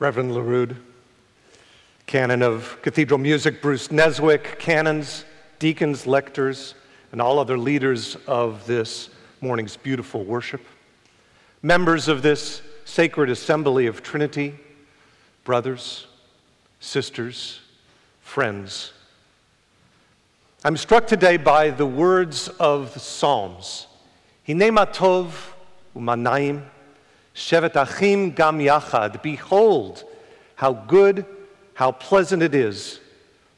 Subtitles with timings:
[0.00, 0.76] Reverend LeRud,
[2.06, 5.26] Canon of Cathedral Music Bruce Neswick, canons,
[5.58, 6.74] deacons, lectors,
[7.12, 9.10] and all other leaders of this
[9.42, 10.62] morning's beautiful worship,
[11.60, 14.58] members of this sacred assembly of Trinity,
[15.44, 16.06] brothers,
[16.80, 17.60] sisters,
[18.22, 18.94] friends.
[20.64, 23.86] I'm struck today by the words of the Psalms.
[24.46, 25.32] Hine matov
[25.94, 26.62] umanaim
[27.34, 29.22] Shevet Achim Gam Yachad.
[29.22, 30.04] Behold,
[30.56, 31.24] how good,
[31.74, 33.00] how pleasant it is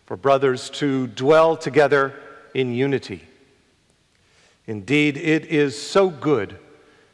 [0.06, 2.14] for brothers to dwell together
[2.54, 3.22] in unity.
[4.66, 6.58] Indeed, it is so good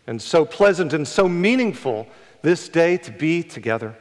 [0.07, 2.07] and so pleasant and so meaningful
[2.43, 3.95] this day to be together.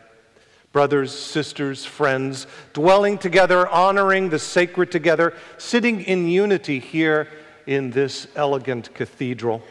[0.74, 7.30] Brothers, sisters, friends, dwelling together, honoring the sacred together, sitting in unity here
[7.66, 9.62] in this elegant cathedral.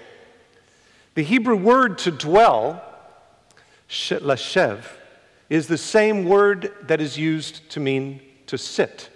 [1.15, 2.83] The Hebrew word to dwell,
[3.89, 4.85] lashev,
[5.49, 9.11] is the same word that is used to mean to sit.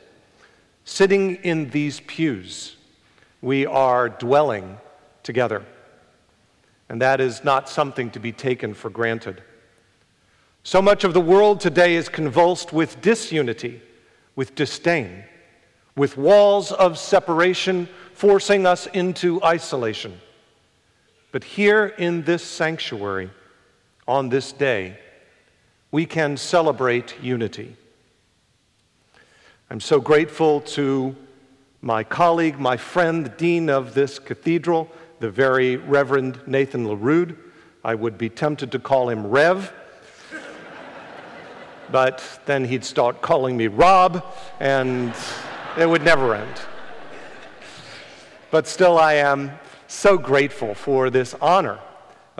[0.85, 2.77] Sitting in these pews,
[3.43, 4.79] we are dwelling
[5.23, 5.65] together.
[6.89, 9.43] And that is not something to be taken for granted.
[10.63, 13.81] So much of the world today is convulsed with disunity,
[14.37, 15.25] with disdain,
[15.97, 20.21] with walls of separation forcing us into isolation.
[21.33, 23.31] But here in this sanctuary,
[24.11, 24.99] on this day,
[25.93, 27.77] we can celebrate unity.
[29.71, 31.15] I'm so grateful to
[31.81, 37.37] my colleague, my friend, the dean of this cathedral, the very Reverend Nathan LeRud.
[37.85, 39.73] I would be tempted to call him Rev,
[41.93, 44.25] but then he'd start calling me Rob,
[44.59, 45.15] and
[45.79, 46.61] it would never end.
[48.51, 49.53] But still, I am
[49.87, 51.79] so grateful for this honor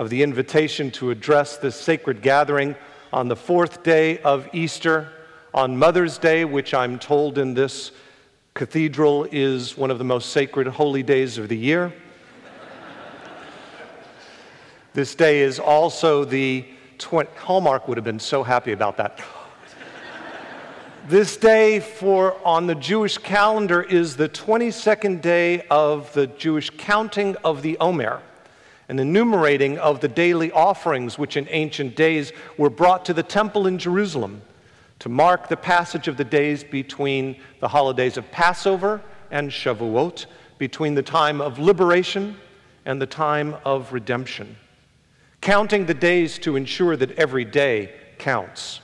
[0.01, 2.75] of the invitation to address this sacred gathering
[3.13, 5.13] on the fourth day of Easter,
[5.53, 7.93] on Mother's Day, which I'm told in this
[8.55, 11.93] cathedral is one of the most sacred holy days of the year.
[14.95, 16.65] this day is also the
[16.97, 19.21] 20, Hallmark would have been so happy about that.
[21.09, 27.37] This day for on the Jewish calendar is the 22nd day of the Jewish counting
[27.45, 28.23] of the Omer,
[28.91, 33.69] an enumerating of the daily offerings which in ancient days were brought to the temple
[33.69, 34.43] in Jerusalem
[34.99, 39.01] to mark the passage of the days between the holidays of Passover
[39.31, 40.27] and Shavuot,
[40.59, 42.37] between the time of liberation
[42.85, 44.57] and the time of redemption,
[45.41, 48.81] counting the days to ensure that every day counts.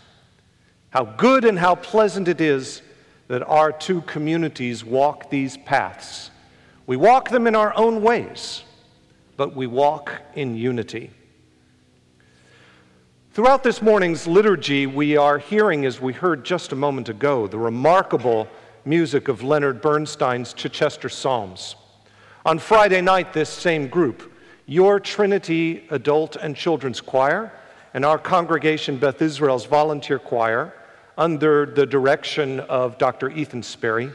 [0.91, 2.81] How good and how pleasant it is
[3.27, 6.31] that our two communities walk these paths.
[6.87, 8.63] We walk them in our own ways,
[9.37, 11.11] but we walk in unity.
[13.33, 17.59] Throughout this morning's liturgy, we are hearing, as we heard just a moment ago, the
[17.59, 18.49] remarkable
[18.87, 21.77] music of Leonard Bernstein's Chichester Psalms.
[22.47, 24.33] On Friday night, this same group,
[24.65, 27.53] your Trinity Adult and Children's Choir,
[27.93, 30.73] and our congregation Beth Israel's Volunteer Choir,
[31.19, 33.31] under the direction of Dr.
[33.31, 34.13] Ethan Sperry,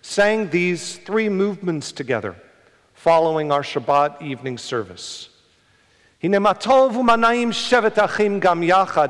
[0.00, 2.36] sang these three movements together
[3.04, 5.28] following our Shabbat evening service.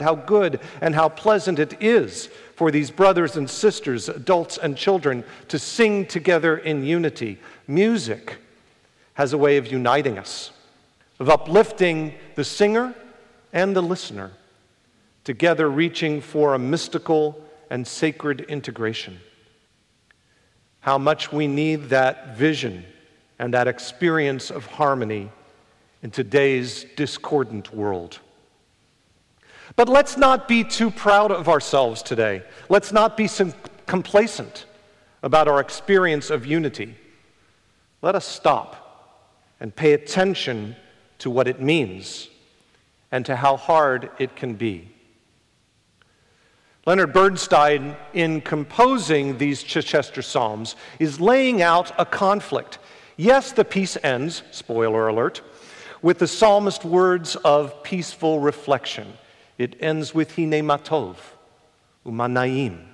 [0.03, 5.22] How good and how pleasant it is for these brothers and sisters, adults and children,
[5.47, 7.38] to sing together in unity.
[7.69, 8.38] Music
[9.12, 10.50] has a way of uniting us,
[11.21, 12.97] of uplifting the singer
[13.53, 14.33] and the listener
[15.22, 17.41] together reaching for a mystical
[17.71, 19.21] and sacred integration.
[20.81, 22.87] How much we need that vision
[23.39, 25.31] and that experience of harmony
[26.03, 28.21] in today's discordant world.
[29.77, 32.43] But let's not be too proud of ourselves today.
[32.69, 33.28] Let's not be
[33.87, 34.67] complacent
[35.22, 36.95] about our experience of unity.
[38.03, 39.31] Let us stop
[39.61, 40.77] and pay attention
[41.19, 42.28] to what it means
[43.11, 44.91] and to how hard it can be.
[46.86, 52.78] Leonard Bernstein, in composing these Chichester Psalms, is laying out a conflict.
[53.16, 55.41] Yes, the piece ends, spoiler alert,
[56.03, 59.15] with the psalmist words of peaceful reflection.
[59.57, 61.16] It ends with Hine Matov,
[62.05, 62.87] Umanaim.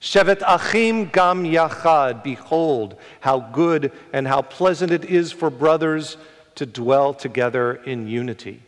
[0.00, 6.16] Shevet Achim Gam Yachad, behold, how good and how pleasant it is for brothers
[6.54, 8.62] to dwell together in unity.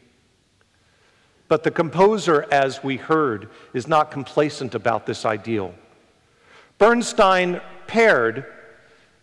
[1.48, 5.74] But the composer, as we heard, is not complacent about this ideal.
[6.78, 8.46] Bernstein paired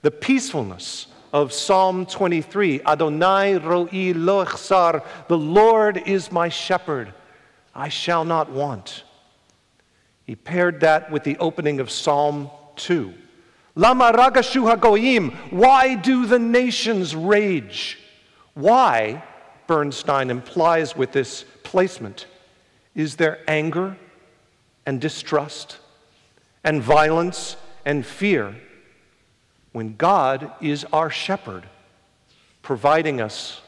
[0.02, 7.14] the peacefulness of Psalm 23, Adonai ro'i lo echsar, the Lord is my shepherd,
[7.76, 9.04] I shall not want,
[10.26, 13.14] He paired that with the opening of Psalm 2.
[13.76, 15.34] Lama ragashu hagoyim.
[15.52, 18.00] Why do the nations rage?
[18.54, 19.24] Why,
[19.68, 22.26] Bernstein implies with this placement,
[22.96, 23.96] is there anger
[24.86, 25.78] and distrust
[26.64, 27.56] and violence
[27.86, 28.56] and fear
[29.72, 31.64] when God is our shepherd,
[32.62, 33.62] providing us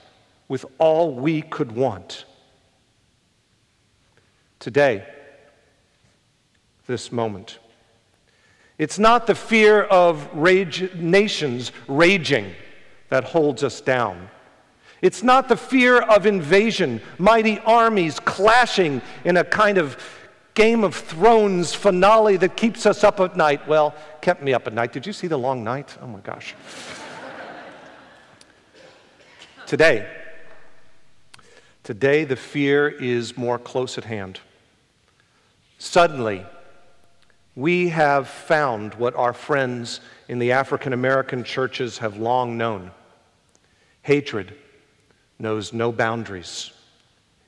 [0.48, 2.26] with all we could want?
[4.60, 5.06] Today,
[6.88, 7.60] this moment.
[8.78, 12.54] It's not the fear of rage, nations raging
[13.10, 14.30] that holds us down.
[15.02, 19.98] It's not the fear of invasion, mighty armies clashing in a kind of
[20.54, 23.68] Game of Thrones finale that keeps us up at night.
[23.68, 24.92] Well, kept me up at night.
[24.92, 25.98] Did you see the long night?
[26.02, 26.56] Oh my gosh.
[29.66, 30.08] today,
[31.84, 34.40] today the fear is more close at hand.
[35.78, 36.46] Suddenly,
[37.56, 42.92] we have found what our friends in the African American churches have long known
[44.04, 44.54] hatred
[45.40, 46.72] knows no boundaries,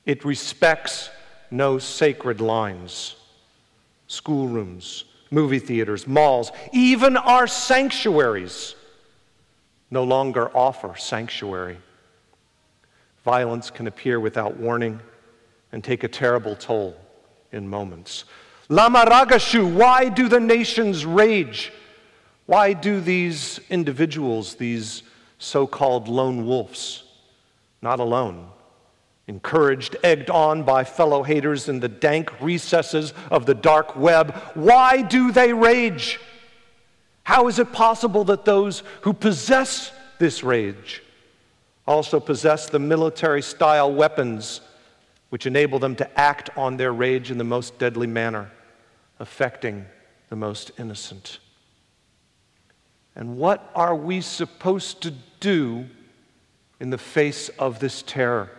[0.04, 1.10] it respects
[1.54, 3.14] no sacred lines.
[4.08, 8.74] Schoolrooms, movie theaters, malls, even our sanctuaries
[9.90, 11.78] no longer offer sanctuary.
[13.24, 15.00] Violence can appear without warning
[15.72, 16.96] and take a terrible toll
[17.52, 18.24] in moments.
[18.68, 21.72] Lama ragashu, why do the nations rage?
[22.46, 25.04] Why do these individuals, these
[25.38, 27.04] so called lone wolves,
[27.80, 28.50] not alone,
[29.26, 35.02] encouraged, egged on by fellow haters in the dank recesses of the dark web, why
[35.02, 36.20] do they rage?
[37.22, 41.02] How is it possible that those who possess this rage
[41.86, 44.60] also possess the military style weapons
[45.30, 48.50] which enable them to act on their rage in the most deadly manner,
[49.18, 49.84] affecting
[50.28, 51.38] the most innocent.
[53.16, 55.86] And what are we supposed to do
[56.78, 58.50] in the face of this terror?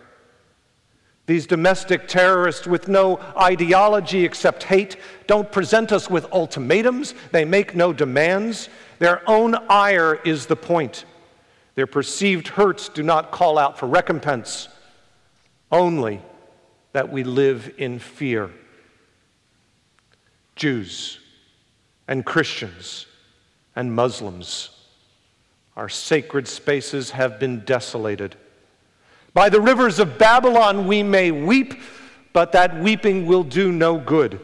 [1.27, 7.15] These domestic terrorists with no ideology except hate don't present us with ultimatums.
[7.31, 8.69] They make no demands.
[8.99, 11.05] Their own ire is the point.
[11.73, 14.69] Their perceived hurts do not call out for recompense.
[15.71, 16.21] Only
[16.93, 18.51] that we live in fear.
[20.55, 21.19] Jews
[22.07, 23.07] and Christians
[23.75, 24.69] and Muslims,
[25.75, 28.37] our sacred spaces have been desolated.
[29.35, 31.75] By the rivers of Babylon we may weep,
[32.31, 34.39] but that weeping will do no good.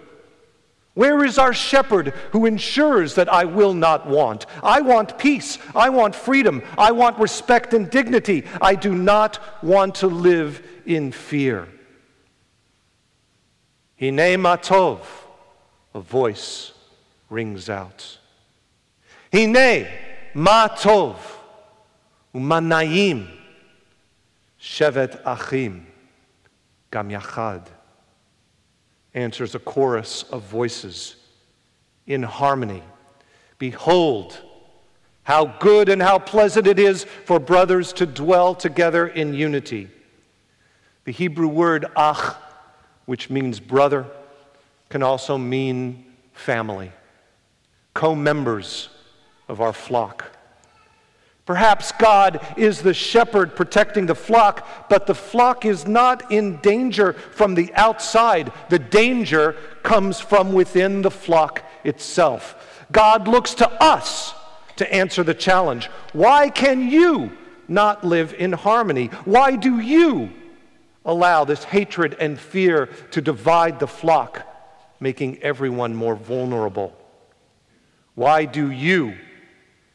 [0.96, 4.46] Where is our shepherd who ensures that I will not want?
[4.62, 5.58] I want peace.
[5.74, 6.62] I want freedom.
[6.78, 8.44] I want respect and dignity.
[8.62, 11.70] I do not want to live in fear.
[13.98, 15.00] Hine matov,
[15.94, 16.74] a voice
[17.30, 18.18] rings out.
[19.32, 19.88] Hine
[20.36, 21.16] matov,
[22.36, 23.30] umanayim,
[24.62, 25.88] shevet achim,
[26.92, 27.68] gam yachad,
[29.14, 31.16] answers a chorus of voices
[32.08, 32.84] in harmony.
[33.58, 34.42] Behold,
[35.24, 39.88] how good and how pleasant it is for brothers to dwell together in unity.
[41.06, 42.36] The Hebrew word ach
[43.06, 44.06] which means brother,
[44.90, 46.92] can also mean family,
[47.94, 48.90] co members
[49.48, 50.26] of our flock.
[51.46, 57.14] Perhaps God is the shepherd protecting the flock, but the flock is not in danger
[57.14, 58.52] from the outside.
[58.70, 62.56] The danger comes from within the flock itself.
[62.92, 64.34] God looks to us
[64.76, 65.88] to answer the challenge.
[66.14, 67.32] Why can you
[67.68, 69.08] not live in harmony?
[69.26, 70.32] Why do you
[71.06, 74.48] allow this hatred and fear to divide the flock,
[75.00, 76.96] making everyone more vulnerable?
[78.14, 79.16] Why do you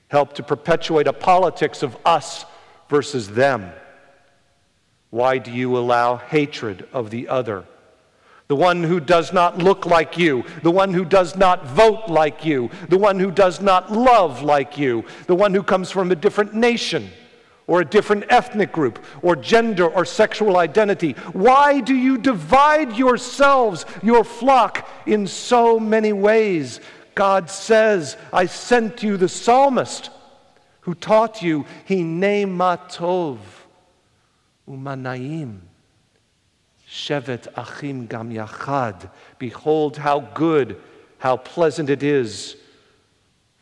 [0.08, 2.44] help to perpetuate a politics of us
[2.88, 3.70] versus them?
[5.10, 7.64] Why do you allow hatred of the other?
[8.48, 12.44] The one who does not look like you, the one who does not vote like
[12.44, 16.16] you, the one who does not love like you, the one who comes from a
[16.16, 17.10] different nation
[17.66, 21.12] or a different ethnic group or gender or sexual identity?
[21.32, 26.80] Why do you divide yourselves, your flock, in so many ways?
[27.16, 30.10] God says, I sent you the psalmist
[30.82, 33.38] who taught you, Hine matov
[34.68, 35.60] umanaim.
[36.88, 39.10] Shevet achim gam yachad.
[39.38, 40.80] Behold how good,
[41.18, 42.54] how pleasant it is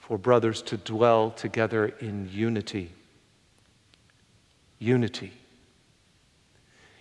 [0.01, 2.91] for brothers to dwell together in unity
[4.81, 5.33] unity.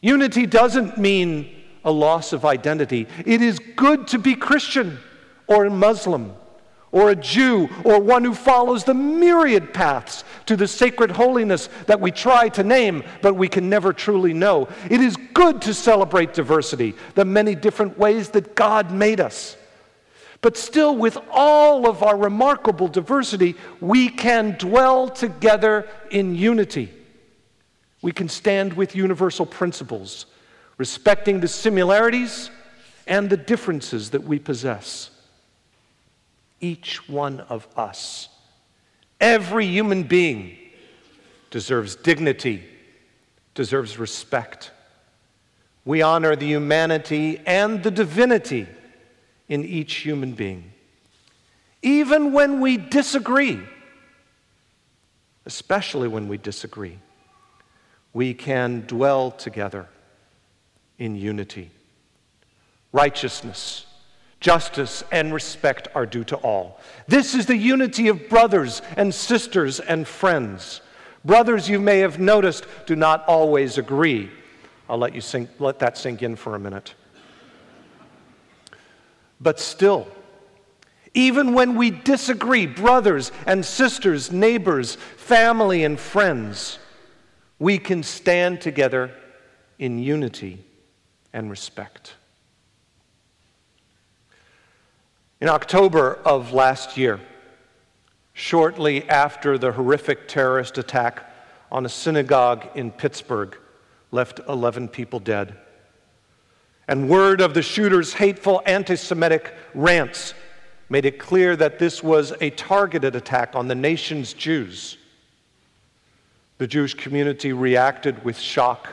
[0.01, 1.49] Unity doesn't mean
[1.83, 3.07] a loss of identity.
[3.25, 4.99] It is good to be Christian
[5.47, 6.33] or Muslim
[6.93, 11.99] or a Jew or one who follows the myriad paths to the sacred holiness that
[11.99, 14.69] we try to name, but we can never truly know.
[14.89, 19.57] It is good to celebrate diversity, the many different ways that God made us.
[20.41, 26.91] But still, with all of our remarkable diversity, we can dwell together in unity.
[28.01, 30.25] We can stand with universal principles,
[30.77, 32.51] respecting the similarities
[33.07, 35.09] and the differences that we possess.
[36.63, 38.29] Each one of us,
[39.19, 40.57] every human being,
[41.51, 42.63] deserves dignity,
[43.53, 44.71] deserves respect.
[45.83, 48.65] We honor the humanity and the divinity
[49.49, 50.71] in each human being.
[51.81, 53.59] Even when we disagree,
[55.45, 56.97] especially when we disagree,
[58.13, 59.89] we can dwell together
[60.97, 61.71] in unity.
[62.93, 63.85] Righteousness,
[64.43, 66.79] justice, and respect are due to all.
[67.07, 70.81] This is the unity of brothers and sisters and friends.
[71.23, 74.29] Brothers, you may have noticed, do not always agree.
[74.89, 76.93] I'll let you sink, let that sink in for a minute.
[79.39, 80.07] But still,
[81.13, 86.79] even when we disagree, brothers and sisters, neighbors, family, and friends,
[87.59, 89.15] we can stand together
[89.79, 90.65] in unity
[91.31, 92.15] and respect.
[95.43, 97.19] In October of last year,
[98.31, 101.29] shortly after the horrific terrorist attack
[101.69, 103.57] on a synagogue in Pittsburgh
[104.11, 105.57] left 11 people dead,
[106.87, 110.33] and word of the shooter's hateful anti Semitic rants
[110.87, 114.97] made it clear that this was a targeted attack on the nation's Jews.
[116.57, 118.87] The Jewish community reacted with shock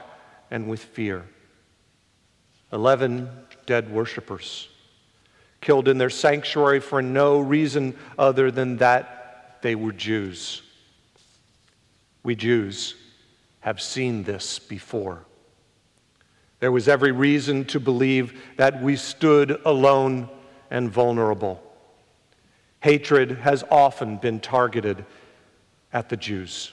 [0.51, 1.25] and with fear.
[2.73, 3.31] Eleven
[3.67, 4.67] dead worshippers
[5.61, 10.63] killed in their sanctuary for no reason other than that they were Jews.
[12.23, 12.95] We Jews
[13.61, 15.25] have seen this before.
[16.61, 20.29] There was every reason to believe that we stood alone
[20.71, 21.63] and vulnerable.
[22.81, 25.05] Hatred has often been targeted
[25.93, 26.73] at the Jews.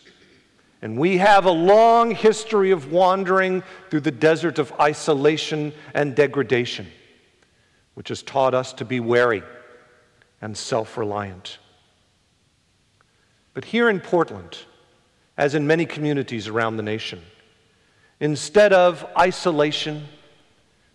[0.82, 6.88] And we have a long history of wandering through the desert of isolation and degradation,
[7.98, 9.42] which has taught us to be wary
[10.39, 11.58] and self reliant.
[13.56, 14.60] But here in Portland,
[15.36, 17.24] as in many communities around the nation,
[18.20, 20.06] instead of isolation,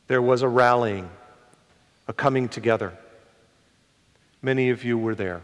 [0.07, 1.11] there was a rallying,
[2.07, 2.97] a coming together.
[4.41, 5.43] Many of you were there.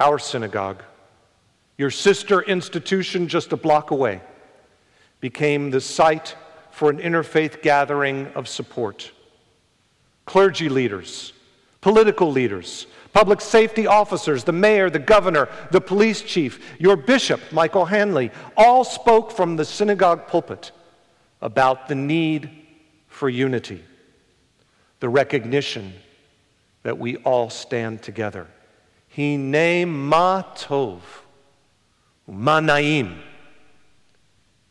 [0.00, 0.82] Our synagogue
[1.78, 4.20] your sister institution just a block away
[5.20, 6.34] became the site
[6.72, 9.12] for an interfaith gathering of support.
[10.30, 11.32] Clergy leaders,
[11.80, 17.84] political leaders, public safety officers, the mayor, the governor, the police chief, your bishop, Michael
[17.84, 20.70] Hanley, all spoke from the synagogue pulpit
[21.42, 22.48] about the need
[23.08, 23.82] for unity,
[25.00, 25.92] the recognition
[26.84, 28.46] that we all stand together.
[29.08, 31.00] He Hine ma tov.
[32.30, 33.18] Manaim.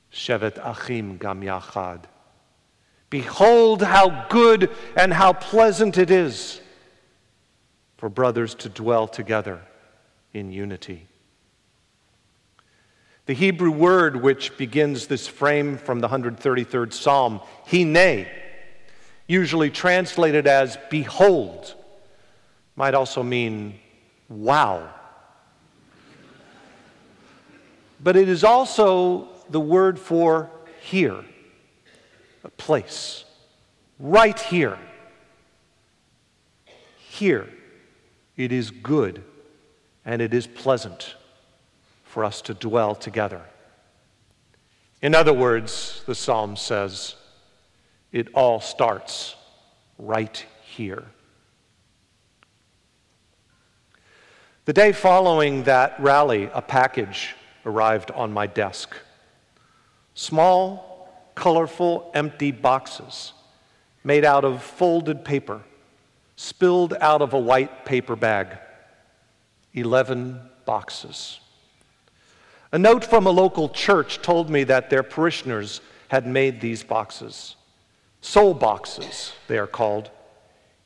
[0.10, 2.04] Shevet Achim Gam Yachad.
[3.10, 6.62] Behold how good and how pleasant it is
[7.98, 9.62] for brothers to dwell together
[10.34, 11.08] in unity.
[13.26, 18.28] The Hebrew word which begins this frame from the 133rd Psalm, hine,
[19.28, 21.76] usually translated as behold,
[22.76, 23.80] might also mean
[24.30, 24.90] wow
[28.02, 30.50] but it is also the word for
[30.82, 31.24] here,
[32.44, 33.26] a place,
[34.00, 34.78] right here.
[36.98, 37.50] Here,
[38.38, 39.24] it is good
[40.06, 41.16] and it is pleasant
[42.04, 43.42] for us to dwell together.
[45.02, 47.16] In other words, the psalm says,
[48.12, 49.36] it all starts
[49.98, 51.06] right here.
[54.66, 58.96] The day following that rally, a package arrived on my desk.
[60.14, 60.89] Small,
[61.36, 63.34] colorful, empty boxes
[64.04, 65.62] made out of folded paper,
[66.36, 68.58] spilled out of a white paper bag.
[69.74, 71.40] Eleven boxes.
[72.72, 77.56] A note from a local church told me that their parishioners had made these boxes.
[78.22, 80.10] Soul boxes, they are called,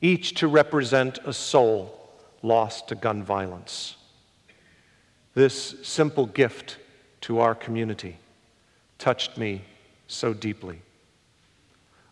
[0.02, 2.00] each to represent a soul
[2.42, 3.96] lost to gun violence
[5.34, 6.78] this simple gift
[7.22, 8.18] to our community
[9.00, 9.64] touched me
[10.08, 10.82] so deeply.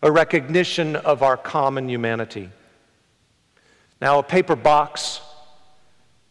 [0.02, 2.50] A recognition of our common humanity.
[4.00, 5.20] Now, a paper box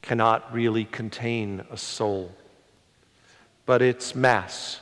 [0.01, 2.35] cannot really contain a soul,
[3.65, 4.79] but its mass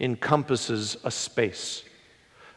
[0.00, 1.84] encompasses a space,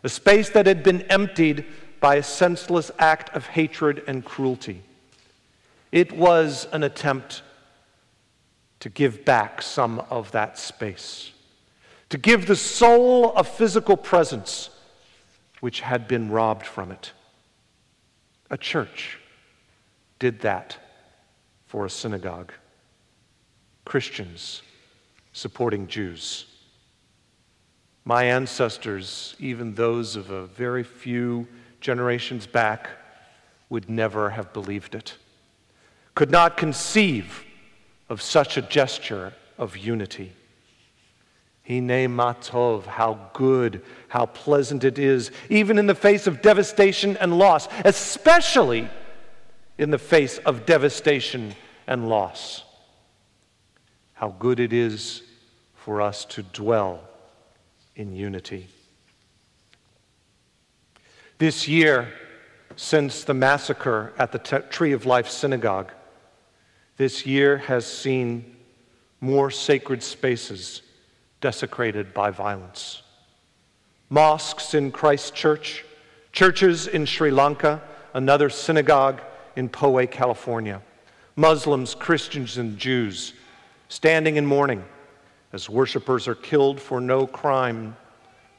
[0.03, 1.65] a space that had been emptied
[1.99, 4.83] by a senseless act of hatred and cruelty.
[5.91, 7.41] It was an attempt
[8.79, 11.31] to give back some of that space,
[12.09, 14.69] to give the soul a physical presence
[15.59, 17.11] which had been robbed from it.
[18.49, 19.17] A church
[20.19, 20.77] did that
[21.65, 22.53] for a synagogue.
[23.83, 24.61] Christians
[25.33, 26.45] supporting Jews.
[28.05, 31.47] My ancestors, even those of a very few
[31.81, 32.89] generations back,
[33.69, 35.15] would never have believed it,
[36.15, 37.43] could not conceive
[38.09, 40.31] of such a gesture of unity.
[41.67, 47.37] Hine matov, how good, how pleasant it is, even in the face of devastation and
[47.37, 48.89] loss, especially
[49.77, 51.53] in the face of devastation
[51.85, 52.63] and loss.
[54.13, 55.23] How good it is
[55.75, 57.01] for us to dwell
[57.97, 58.67] in unity.
[61.39, 62.13] This year,
[62.77, 65.91] since the massacre at the Tree of Life Synagogue,
[66.95, 68.55] this year has seen
[69.19, 70.81] more sacred spaces
[71.41, 73.01] desecrated by violence.
[74.09, 75.83] Mosques in Christchurch,
[76.31, 77.81] churches in Sri Lanka,
[78.13, 79.21] another synagogue
[79.55, 80.81] in Poway, California.
[81.35, 83.33] Muslims, Christians, and Jews
[83.89, 84.83] standing in mourning
[85.53, 87.95] as worshipers are killed for no crime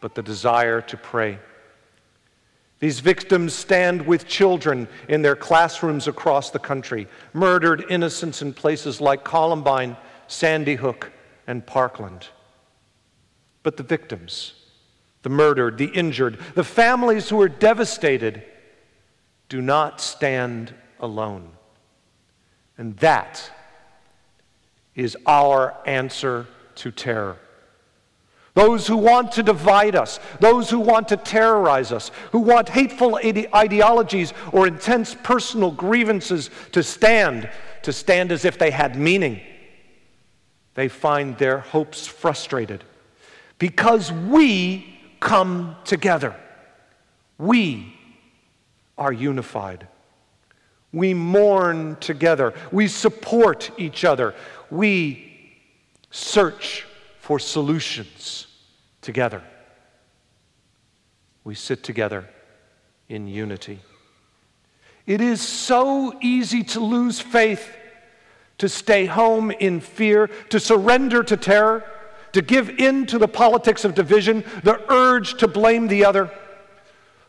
[0.01, 1.39] but the desire to pray.
[2.79, 9.01] These victims stand with children in their classrooms across the country, murdered innocents in places
[9.01, 9.97] like Columbine,
[10.29, 11.11] Sandy Hook,
[11.49, 12.29] and Parkland.
[13.63, 14.55] But the victims,
[15.23, 18.43] the murdered, the injured, the families who are devastated,
[19.49, 21.51] do not stand alone.
[22.77, 23.51] And that
[24.95, 27.39] is our answer to terror.
[28.55, 33.17] Those who want to divide us, those who want to terrorize us, who want hateful
[33.17, 37.49] ide- ideologies or intense personal grievances to stand,
[37.83, 39.41] to stand as if they had meaning,
[40.75, 42.83] they find their hopes frustrated
[43.59, 46.35] because we come together.
[47.39, 47.95] We
[48.97, 49.87] are unified.
[50.93, 52.55] We mourn together.
[52.73, 54.35] We support each other.
[54.71, 55.61] We
[56.11, 56.87] search
[57.21, 58.47] for solutions
[59.03, 59.43] together.
[61.45, 62.29] We sit together
[63.09, 63.81] in unity.
[65.07, 67.75] It is so easy to lose faith,
[68.59, 71.85] to stay home in fear, to surrender to terror,
[72.33, 76.31] to give in to the politics of division, the urge to blame the other.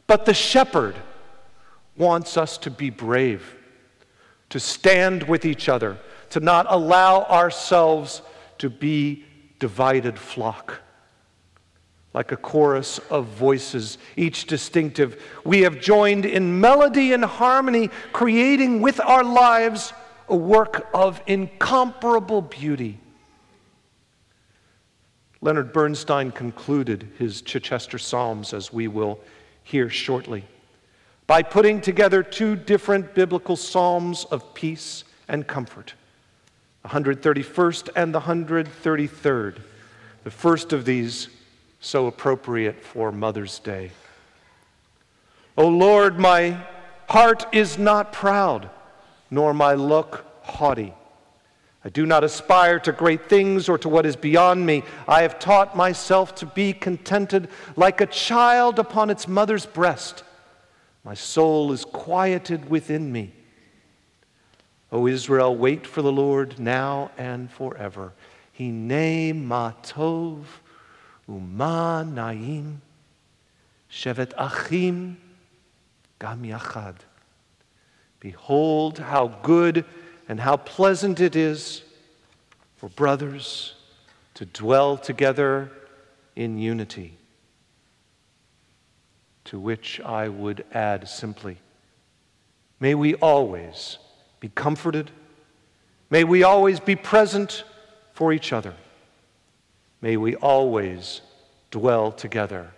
[0.08, 0.96] But the shepherd,
[2.00, 3.56] wants us to be brave,
[4.50, 6.00] to stand with each other,
[6.32, 8.24] to not allow ourselves
[8.58, 9.26] to be
[9.60, 10.80] divided flock.
[12.14, 18.82] Like a chorus of voices, each distinctive, we have joined in melody and harmony, creating
[18.82, 19.94] with our lives
[20.28, 23.00] a work of incomparable beauty.
[25.42, 29.20] Leonard Bernstein concluded his Chichester Psalms, as we will
[29.64, 30.44] hear shortly
[31.28, 35.94] by putting together two different biblical psalms of peace and comfort
[36.82, 39.58] the 131st and the 133rd.
[40.24, 41.28] The first of these,
[41.82, 43.92] so appropriate for Mother's Day.
[45.58, 46.58] O Lord, my
[47.10, 48.70] heart is not proud,
[49.30, 50.94] nor my look haughty.
[51.84, 54.84] I do not aspire to great things or to what is beyond me.
[55.08, 60.24] I have taught myself to be contented like a child upon its mother's breast.
[61.06, 63.32] My soul is quieted within me.
[64.92, 68.14] O Israel, wait for the Lord now and forever.
[68.58, 70.44] Hine matov
[71.30, 72.82] uma naim
[73.90, 75.18] shevet achim
[76.20, 76.96] gam yachad.
[78.20, 79.86] Behold how good
[80.30, 81.82] and how pleasant it is
[82.78, 83.74] for brothers
[84.36, 85.70] to dwell together
[86.36, 87.18] in unity
[89.44, 91.58] to which I would add simply
[92.80, 93.98] may we always
[94.40, 95.12] be comforted,
[96.10, 97.66] may we always be present
[98.14, 98.74] for each other,
[100.02, 101.22] may we always
[101.72, 102.72] dwell together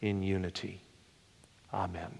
[0.00, 0.80] in unity.
[1.74, 2.18] Amen.